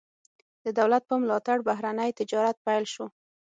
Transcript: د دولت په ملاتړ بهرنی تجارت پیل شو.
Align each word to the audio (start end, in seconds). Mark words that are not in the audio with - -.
د 0.63 0.65
دولت 0.79 1.03
په 1.09 1.15
ملاتړ 1.21 1.57
بهرنی 1.69 2.09
تجارت 2.19 2.57
پیل 2.65 2.83
شو. 2.93 3.05